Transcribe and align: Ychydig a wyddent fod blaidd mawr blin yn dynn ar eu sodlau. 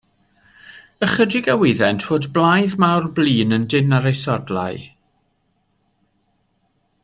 Ychydig 1.07 1.45
a 1.53 1.55
wyddent 1.59 2.05
fod 2.07 2.25
blaidd 2.37 2.75
mawr 2.83 3.05
blin 3.19 3.55
yn 3.57 3.67
dynn 3.73 3.95
ar 3.97 4.09
eu 4.11 4.17
sodlau. 4.19 4.75